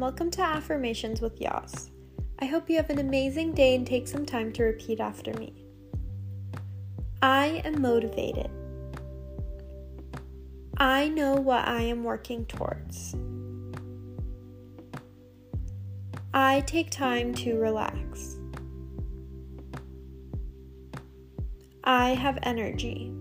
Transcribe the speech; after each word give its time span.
welcome 0.00 0.30
to 0.30 0.42
Affirmations 0.42 1.20
with 1.20 1.40
Yas. 1.40 1.90
I 2.38 2.46
hope 2.46 2.70
you 2.70 2.76
have 2.76 2.88
an 2.90 2.98
amazing 2.98 3.52
day 3.52 3.74
and 3.74 3.86
take 3.86 4.06
some 4.06 4.24
time 4.24 4.52
to 4.52 4.62
repeat 4.62 5.00
after 5.00 5.32
me. 5.34 5.66
I 7.20 7.62
am 7.64 7.82
motivated. 7.82 8.50
I 10.78 11.08
know 11.08 11.34
what 11.34 11.66
I 11.66 11.82
am 11.82 12.04
working 12.04 12.46
towards. 12.46 13.14
I 16.32 16.60
take 16.60 16.90
time 16.90 17.34
to 17.34 17.58
relax. 17.58 18.36
I 21.84 22.10
have 22.10 22.38
energy. 22.44 23.12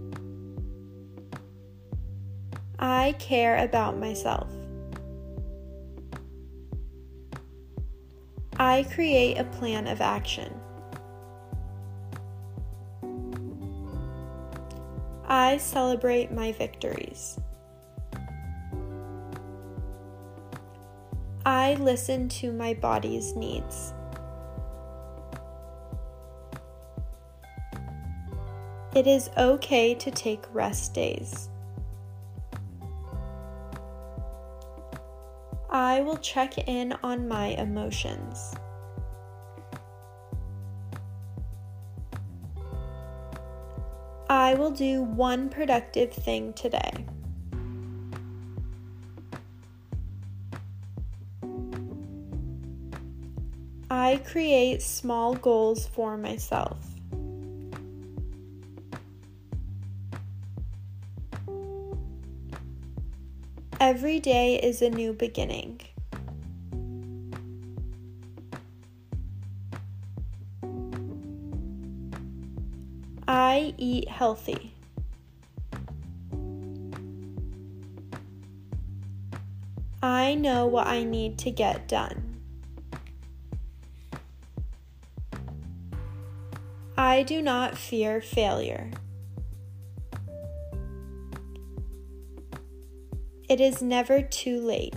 I 2.80 3.16
care 3.20 3.58
about 3.64 3.98
myself. 3.98 4.50
I 8.62 8.84
create 8.94 9.40
a 9.40 9.44
plan 9.44 9.88
of 9.88 10.02
action. 10.02 10.54
I 15.28 15.58
celebrate 15.58 16.32
my 16.32 16.52
victories. 16.52 17.40
I 21.44 21.74
listen 21.80 22.30
to 22.30 22.52
my 22.52 22.76
body's 22.76 23.36
needs. 23.36 23.96
It 28.94 29.08
is 29.08 29.32
okay 29.40 29.96
to 29.96 30.12
take 30.12 30.46
rest 30.54 30.94
days. 30.94 31.50
I 35.72 36.02
will 36.02 36.18
check 36.18 36.58
in 36.68 36.94
on 37.02 37.30
my 37.30 37.48
emotions. 37.48 38.54
I 44.30 44.54
will 44.56 44.72
do 44.72 45.02
one 45.02 45.48
productive 45.48 46.12
thing 46.12 46.52
today. 46.54 46.92
I 53.90 54.22
create 54.26 54.82
small 54.82 55.36
goals 55.36 55.88
for 55.88 56.18
myself. 56.18 57.01
Every 63.82 64.20
day 64.20 64.60
is 64.62 64.84
a 64.84 64.92
new 64.92 65.12
beginning. 65.12 65.82
I 73.28 73.74
eat 73.80 74.08
healthy. 74.08 74.76
I 80.04 80.36
know 80.36 80.68
what 80.68 80.86
I 80.86 81.04
need 81.04 81.40
to 81.40 81.50
get 81.50 81.88
done. 81.88 82.40
I 86.96 87.24
do 87.24 87.42
not 87.42 87.80
fear 87.80 88.22
failure. 88.22 88.92
It 93.52 93.60
is 93.60 93.82
never 93.82 94.22
too 94.22 94.62
late. 94.62 94.96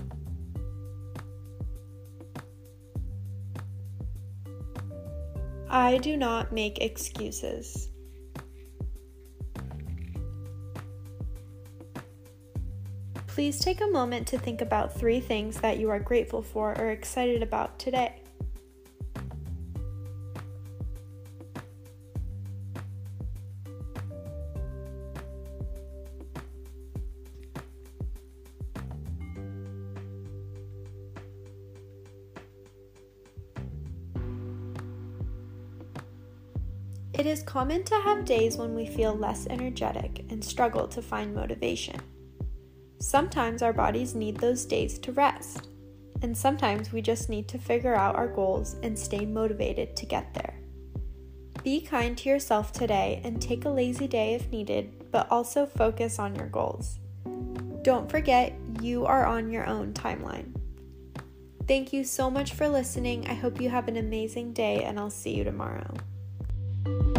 I 5.69 5.99
do 5.99 6.17
not 6.17 6.53
make 6.53 6.79
excuses. 6.79 7.89
Please 13.27 13.59
take 13.59 13.81
a 13.81 13.89
moment 13.89 14.29
to 14.29 14.39
think 14.39 14.61
about 14.61 14.95
three 14.95 15.19
things 15.19 15.61
that 15.61 15.79
you 15.79 15.91
are 15.91 15.99
grateful 15.99 16.41
for 16.41 16.81
or 16.81 16.93
excited 16.93 17.43
about 17.43 17.81
today. 17.81 18.24
It 37.17 37.27
is 37.27 37.45
common 37.45 37.85
to 37.85 37.95
have 37.95 38.25
days 38.25 38.57
when 38.57 38.75
we 38.75 38.87
feel 38.87 39.15
less 39.15 39.47
energetic 39.49 40.25
and 40.31 40.45
struggle 40.45 40.89
to 40.89 41.01
find 41.01 41.33
motivation. 41.33 42.01
Sometimes 42.99 43.63
our 43.63 43.73
bodies 43.73 44.17
need 44.17 44.37
those 44.37 44.65
days 44.65 44.99
to 44.99 45.13
rest, 45.13 45.69
and 46.23 46.37
sometimes 46.37 46.93
we 46.93 47.01
just 47.01 47.29
need 47.29 47.47
to 47.49 47.59
figure 47.59 47.95
out 47.95 48.17
our 48.17 48.27
goals 48.27 48.75
and 48.83 48.99
stay 48.99 49.25
motivated 49.25 49.95
to 49.95 50.07
get 50.07 50.35
there. 50.35 50.59
Be 51.63 51.81
kind 51.81 52.19
to 52.19 52.29
yourself 52.29 52.73
today 52.73 53.21
and 53.23 53.41
take 53.41 53.65
a 53.65 53.71
lazy 53.71 54.09
day 54.09 54.35
if 54.35 54.51
needed, 54.51 55.13
but 55.13 55.31
also 55.31 55.67
focus 55.67 56.19
on 56.19 56.35
your 56.35 56.49
goals. 56.49 56.99
Don't 57.83 58.11
forget, 58.11 58.55
you 58.83 59.07
are 59.07 59.25
on 59.25 59.53
your 59.53 59.69
own 59.69 59.93
timeline. 59.93 60.53
Thank 61.69 61.93
you 61.93 62.03
so 62.03 62.29
much 62.29 62.55
for 62.55 62.69
listening. 62.69 63.29
I 63.29 63.35
hope 63.35 63.61
you 63.61 63.71
have 63.71 63.87
an 63.87 63.99
amazing 63.99 64.53
day, 64.53 64.83
and 64.83 64.99
I'll 64.99 65.11
see 65.11 65.37
you 65.37 65.45
tomorrow 65.45 65.95
thank 66.85 67.07
you 67.07 67.14